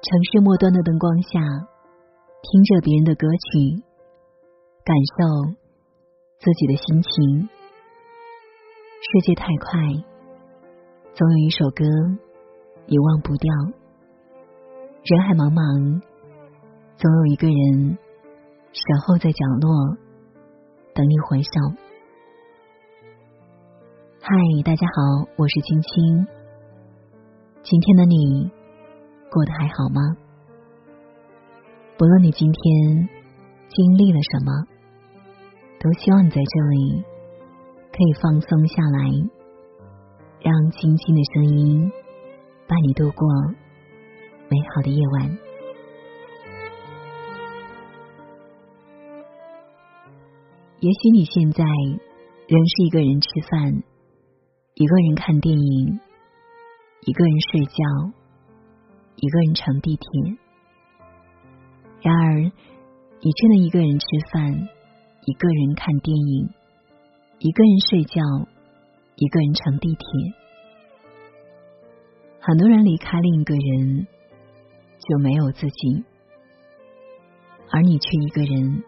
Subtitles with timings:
[0.00, 1.40] 城市末端的灯光下，
[2.40, 3.82] 听着别人的歌曲，
[4.84, 5.58] 感受
[6.38, 7.48] 自己的心情。
[9.00, 9.80] 世界太快，
[11.14, 11.84] 总有一首歌
[12.86, 13.52] 你忘不掉。
[15.02, 16.00] 人海茫茫，
[16.96, 17.98] 总有一个人
[18.70, 19.96] 守候在角落，
[20.94, 21.50] 等你回首。
[24.20, 24.30] 嗨，
[24.64, 26.26] 大家好，我是青青。
[27.64, 28.48] 今天的你
[29.30, 30.16] 过得还好吗？
[31.96, 33.08] 不论你今天
[33.68, 34.52] 经历了什么，
[35.80, 37.04] 都希望你在这里
[37.90, 39.10] 可以放松下来，
[40.40, 41.92] 让轻轻的声音
[42.66, 43.28] 伴你度过
[44.48, 45.38] 美好的夜晚。
[50.80, 51.64] 也许你现在
[52.46, 53.82] 仍是一个人吃饭。
[54.74, 55.98] 一个人看电影，
[57.00, 57.82] 一个人睡觉，
[59.20, 60.08] 一个人乘地铁。
[62.00, 64.52] 然而，你真的一个人吃饭，
[65.24, 66.48] 一个人看电影，
[67.40, 68.22] 一个人睡觉，
[69.16, 70.06] 一个人乘地铁。
[72.40, 74.06] 很多人离开另一个人，
[75.00, 76.04] 就没有自己，
[77.72, 78.84] 而你却一个人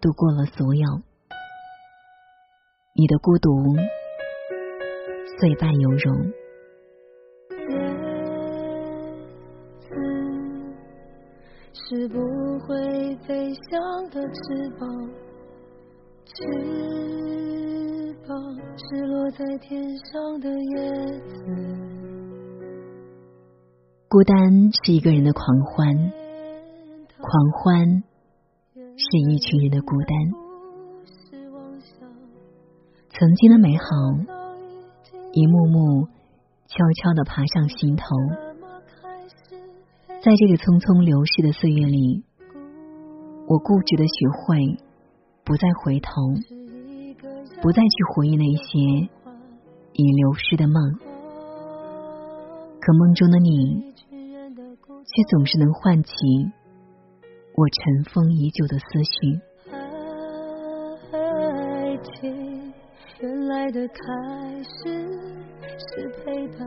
[0.00, 1.02] 度过了所有。
[2.94, 3.50] 你的孤独。
[5.38, 6.45] 岁半游融。
[11.88, 12.18] 是不
[12.66, 15.08] 会飞翔的翅膀，
[16.24, 16.34] 翅
[18.26, 18.36] 膀
[18.76, 21.32] 是落在天上的叶子。
[24.08, 24.34] 孤单
[24.82, 25.96] 是一个人的狂欢，
[27.20, 28.02] 狂欢
[28.74, 30.10] 是一群人的孤单。
[33.10, 33.84] 曾经的美好。
[35.32, 36.08] 一幕幕
[36.66, 38.06] 悄悄的爬上心头，
[40.26, 42.24] 在这个匆匆流逝的岁月里，
[43.46, 44.74] 我固执的学会
[45.44, 46.10] 不再回头，
[47.62, 49.06] 不再去回忆那些
[49.92, 50.82] 已流失的梦。
[52.82, 56.10] 可梦中的你，却总是能唤起
[57.54, 59.38] 我尘封已久的思绪。
[61.14, 62.74] 爱情
[63.20, 64.02] 原来的开
[64.64, 65.06] 始。
[65.78, 66.66] 是陪伴，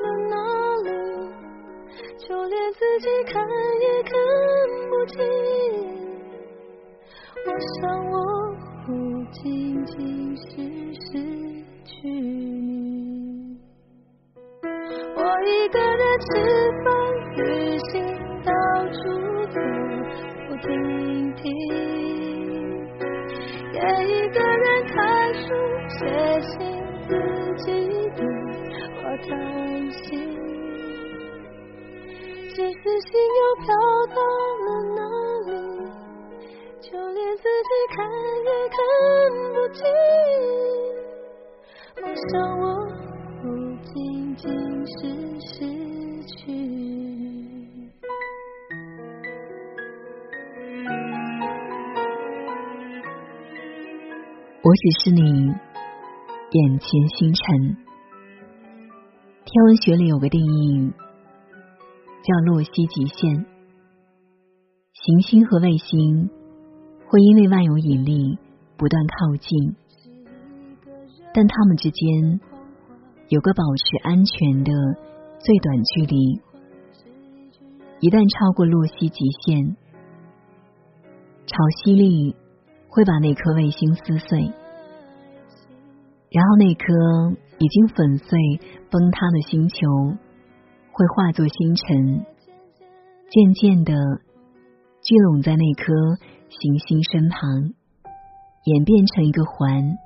[2.31, 3.45] 就连自己看
[3.81, 4.13] 也看
[4.89, 5.19] 不清。
[7.45, 8.15] 我想我
[8.85, 8.89] 不
[9.33, 9.93] 仅仅
[10.37, 10.41] 是
[10.95, 11.19] 失
[11.83, 13.59] 去你，
[15.13, 16.29] 我一个人吃
[16.85, 16.87] 饭、
[17.35, 17.91] 旅行、
[18.45, 18.49] 到
[18.93, 18.99] 处
[19.47, 19.59] 走
[20.47, 20.69] 走停
[21.35, 21.43] 停，
[23.73, 23.77] 也
[24.07, 25.43] 一个人看书、
[25.99, 25.99] 写
[26.39, 26.70] 信。
[32.83, 33.67] 自信又飘
[34.15, 34.17] 到
[34.65, 34.99] 了哪
[35.45, 35.49] 里，
[36.81, 37.95] 就连自己看
[38.43, 38.77] 也看
[39.53, 39.79] 不清。
[42.01, 42.63] 我想我
[43.39, 43.43] 不
[43.83, 43.93] 仅
[44.35, 44.43] 仅
[44.87, 44.99] 是
[45.39, 45.53] 失
[46.23, 46.35] 去，
[54.63, 55.21] 我只是你。
[56.53, 57.77] 眼前星辰，
[59.45, 60.91] 天文学里有个定义
[62.23, 63.45] 叫洛希极限。
[64.93, 66.29] 行星和卫星
[67.07, 68.37] 会因为万有引力
[68.77, 69.75] 不断靠近，
[71.33, 72.39] 但它们之间
[73.29, 74.71] 有个保持安全的
[75.39, 76.41] 最短距离。
[77.99, 79.75] 一旦超过洛希极限，
[81.45, 82.35] 潮汐力
[82.89, 84.51] 会把那颗卫星撕碎。
[86.31, 86.85] 然后那颗
[87.59, 88.39] 已经粉碎
[88.89, 89.77] 崩塌的星球
[90.93, 92.25] 会化作星辰，
[93.29, 93.93] 渐渐的
[95.01, 95.93] 聚拢在那颗
[96.49, 97.73] 行星身旁，
[98.65, 99.97] 演变成一个环，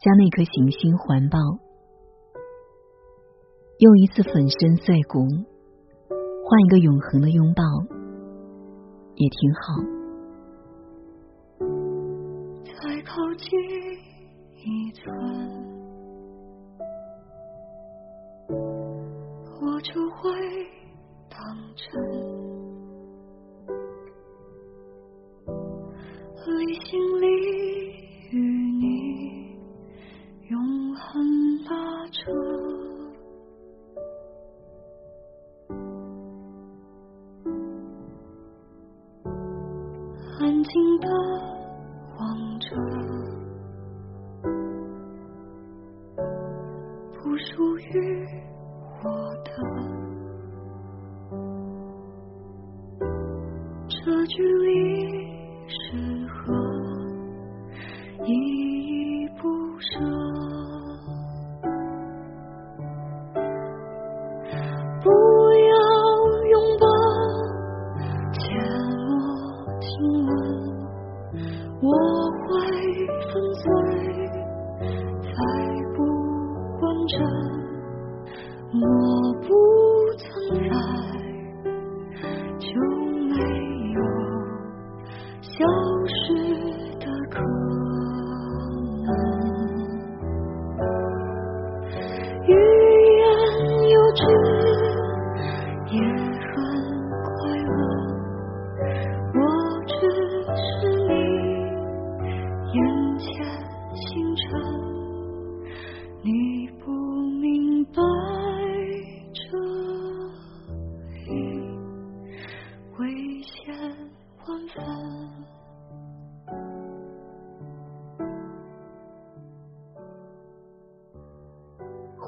[0.00, 1.38] 将那颗行星环抱，
[3.78, 5.20] 用一次粉身碎骨
[6.44, 7.62] 换一个永恒的拥抱，
[9.14, 9.82] 也挺好。
[12.80, 13.48] 再靠近。
[14.68, 15.04] 一寸，
[19.68, 20.30] 我就会
[21.28, 21.38] 当
[21.74, 21.84] 真。
[26.46, 27.26] 离心里
[28.30, 29.58] 与你
[30.48, 31.04] 永恒
[31.64, 32.32] 拉扯，
[40.38, 41.08] 安静的
[42.16, 42.66] 望着，
[47.14, 47.90] 不属于。
[49.02, 49.10] 我
[49.44, 49.48] 的。
[53.88, 54.68] 这距离
[55.68, 55.74] 是
[56.28, 56.34] 何
[58.24, 59.44] 依依不
[59.80, 59.88] 舍？
[65.02, 65.74] 不要
[66.50, 66.84] 拥抱，
[68.32, 68.38] 切
[69.06, 69.08] 莫
[69.80, 69.86] 亲
[70.26, 70.28] 吻，
[71.82, 71.86] 我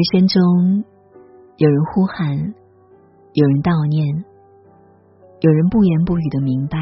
[0.00, 0.82] 回声中，
[1.58, 2.54] 有人呼喊，
[3.34, 4.24] 有人悼念，
[5.42, 6.80] 有人不言不语的明白。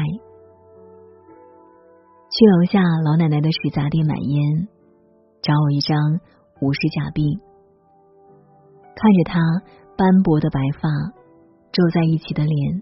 [2.31, 4.69] 去楼下老奶奶的食杂店买烟，
[5.43, 5.99] 找我一张
[6.63, 7.27] 五十假币。
[8.95, 9.43] 看着她
[9.97, 10.87] 斑驳的白发，
[11.75, 12.81] 皱在一起的脸，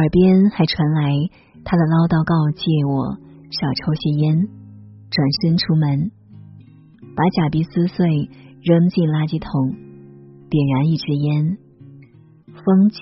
[0.00, 1.12] 耳边还传来
[1.62, 3.20] 她的唠叨，告诫我
[3.52, 4.48] 少抽些烟，
[5.12, 6.08] 转身出门，
[7.12, 8.30] 把假币撕碎。
[8.66, 9.78] 扔进垃圾桶，
[10.50, 11.56] 点燃一支烟，
[12.50, 12.98] 风起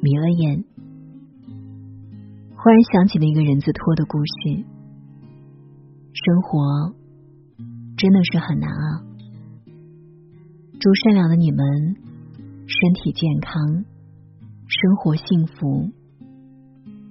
[0.00, 0.62] 迷了眼。
[2.54, 4.62] 忽然想起了一个人字拖的故事。
[6.14, 6.94] 生活
[7.96, 9.02] 真的是很难啊！
[10.78, 11.58] 祝善良的你们
[12.64, 13.84] 身体健康，
[14.68, 15.90] 生活幸福，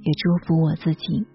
[0.04, 1.28] 也祝福我自己。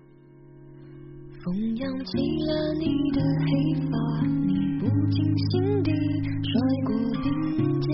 [1.45, 4.38] 风扬起了你的黑发，
[4.89, 6.51] 曾经心底摔
[6.87, 7.27] 过冰
[7.83, 7.93] 跤，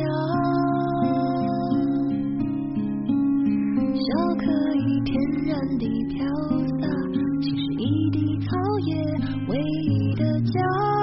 [3.96, 4.06] 笑
[4.38, 4.44] 可
[4.76, 5.12] 以天
[5.44, 6.24] 然地飘
[6.78, 6.86] 洒，
[7.42, 8.46] 心是一地草
[8.86, 8.94] 叶，
[9.48, 10.93] 唯一的家。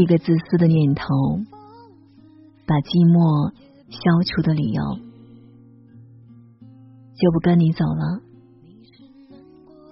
[0.00, 1.04] 一个自私的念头，
[2.66, 3.52] 把寂寞
[3.90, 4.82] 消除的理由，
[7.14, 8.22] 就不跟你走了。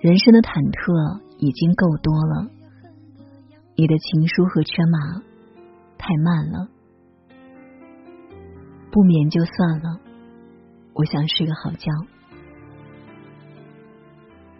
[0.01, 2.51] 人生的忐忑已经够多了，
[3.77, 5.21] 你的情书和车马
[5.99, 6.69] 太慢了，
[8.91, 10.01] 不眠就算了。
[10.95, 11.93] 我想睡个好觉。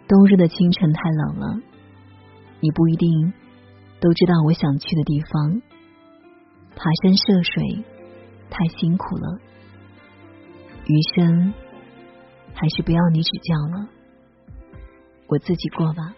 [0.07, 1.61] 冬日的清晨太冷了，
[2.59, 3.33] 你不一定。
[4.01, 5.61] 都知道我想去的地方，
[6.75, 7.85] 爬山涉水
[8.49, 9.39] 太辛苦了，
[10.85, 11.53] 余生
[12.55, 13.87] 还是不要你指教了，
[15.27, 16.15] 我自己过吧。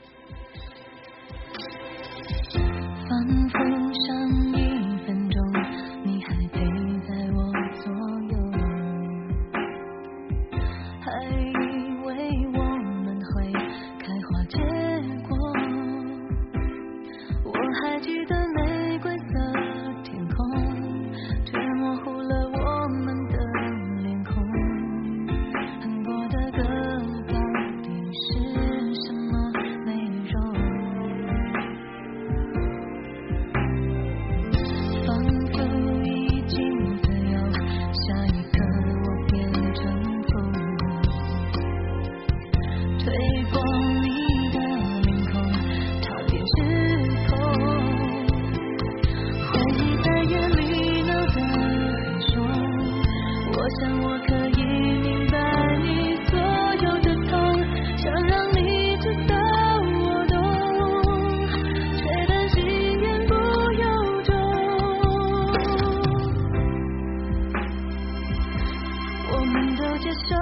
[69.33, 70.35] 我们都接受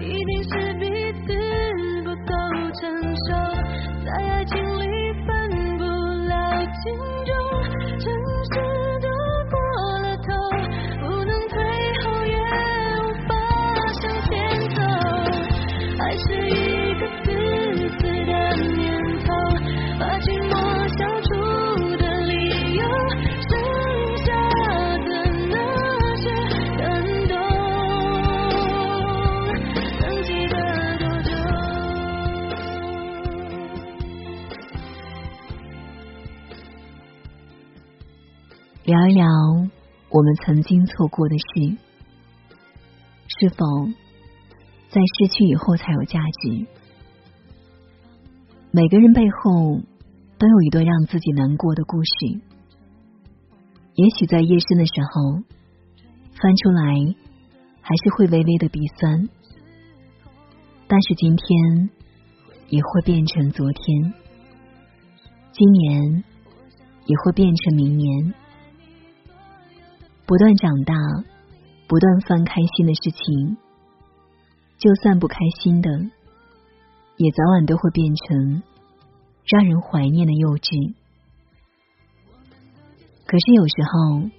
[0.00, 0.86] 一定是彼
[1.26, 1.34] 此
[2.04, 2.32] 不够
[2.80, 3.26] 成熟
[4.04, 4.84] 在爱情里
[5.26, 5.28] 分
[5.76, 6.32] 不了
[6.80, 6.94] 轻
[7.26, 7.39] 重
[38.90, 39.24] 聊一聊
[40.08, 41.76] 我们曾经错过的事，
[43.38, 43.64] 是否
[44.88, 46.66] 在失去以后才有价值？
[48.72, 49.80] 每个人背后
[50.38, 52.40] 都有一段让自己难过的故事，
[53.94, 55.36] 也许在夜深的时候
[56.42, 57.14] 翻出来，
[57.82, 59.28] 还是会微微的鼻酸，
[60.88, 61.90] 但是今天
[62.70, 64.14] 也会变成昨天，
[65.52, 66.24] 今年
[67.06, 68.34] 也会变成明年。
[70.30, 70.94] 不断长大，
[71.88, 73.56] 不断翻开心的事情，
[74.78, 75.90] 就算不开心的，
[77.16, 78.62] 也早晚都会变成
[79.44, 80.94] 让人怀念的幼稚。
[83.26, 84.30] 可是有时候，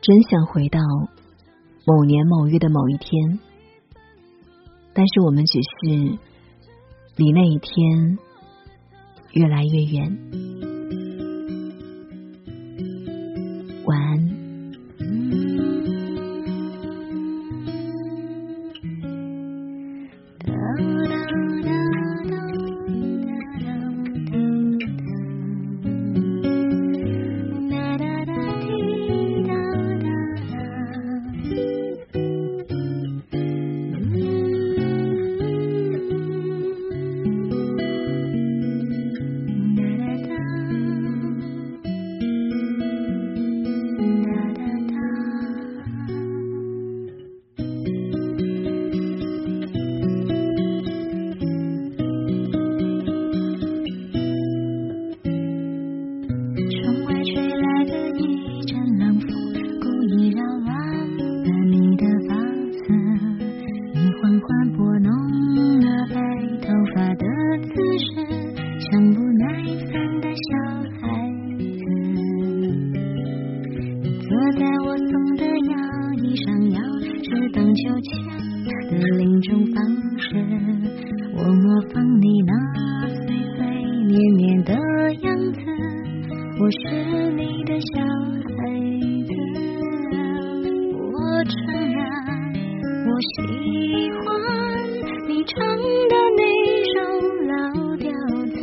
[0.00, 0.80] 真想回到
[1.84, 3.38] 某年某月的某一天，
[4.94, 6.18] 但是我们只是
[7.16, 8.18] 离那一天
[9.32, 10.65] 越来越远。
[78.88, 79.84] 的另种方
[80.18, 80.36] 式
[81.34, 83.26] 我模仿你那碎
[83.56, 83.66] 碎
[84.06, 84.74] 念念的
[85.22, 85.60] 样子
[86.60, 88.00] 我是你的小
[88.56, 88.56] 孩
[89.26, 89.30] 子。
[90.92, 91.56] 我承
[91.92, 91.98] 认
[93.06, 93.36] 我喜
[94.22, 94.24] 欢
[95.28, 95.54] 你唱
[96.08, 96.42] 的那
[96.92, 96.96] 首
[97.48, 98.06] 老调
[98.46, 98.56] 子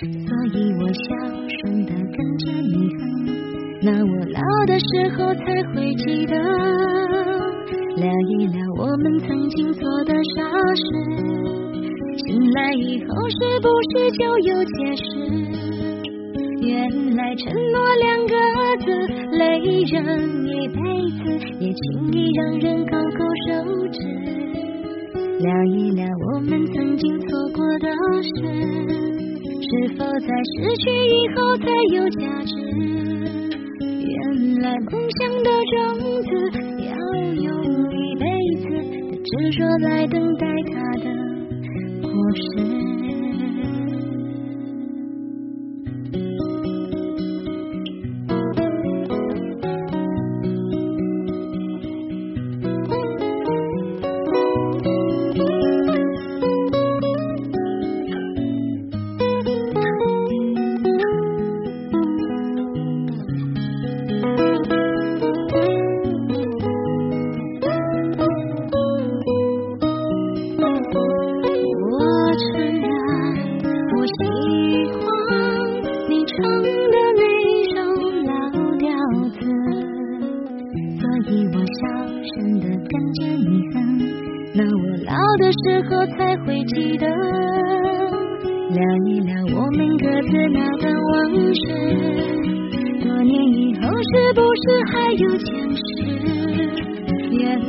[0.00, 1.04] 所以我小
[1.62, 3.02] 声的跟着你哼
[3.82, 4.86] 那我老的时
[5.16, 7.23] 候才会记得。
[7.96, 10.42] 聊一聊我们曾经做的傻
[10.74, 10.82] 事。
[12.26, 15.02] 醒来以后是不是就有解释？
[16.60, 18.34] 原来承诺两个
[18.84, 18.86] 字
[19.36, 19.60] 累
[19.92, 20.76] 人一辈
[21.22, 21.22] 子，
[21.60, 21.82] 也轻
[22.12, 23.52] 易让人高高手
[23.88, 23.98] 指。
[25.38, 27.86] 聊一聊我们曾经错过的
[28.22, 28.28] 事，
[29.60, 32.52] 是否在失去以后才有价值？
[33.80, 35.76] 原来梦想的种
[36.22, 36.30] 子，
[36.86, 36.92] 要
[37.34, 37.44] 有
[39.36, 41.10] 执着来等待他的
[42.02, 43.03] 果实。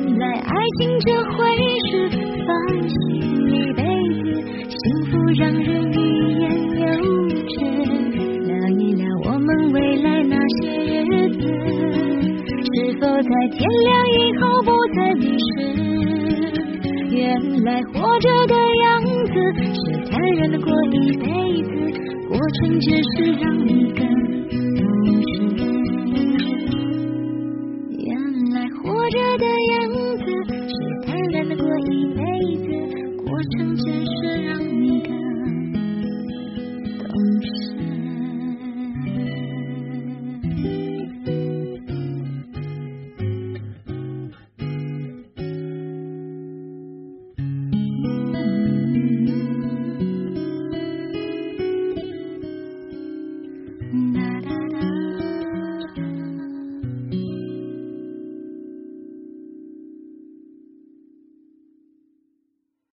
[0.05, 1.35] 原来爱情这回
[1.89, 1.89] 事，
[2.45, 2.53] 放
[2.87, 2.95] 心
[3.49, 3.81] 一辈
[4.21, 4.23] 子，
[4.69, 4.77] 幸
[5.09, 5.97] 福让人欲
[6.41, 6.45] 言
[6.79, 6.85] 又
[7.49, 7.53] 止。
[8.45, 10.69] 聊一聊我们未来那些
[11.01, 11.41] 日子，
[12.61, 15.73] 是否在天亮以后不再迷失？
[17.09, 18.85] 原来活着的样
[19.25, 19.33] 子
[19.73, 19.81] 是
[20.11, 21.25] 坦然的过一辈
[21.63, 21.69] 子，
[22.29, 23.84] 过程只是让你。